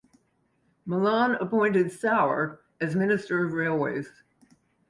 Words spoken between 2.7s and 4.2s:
as Minister of Railways.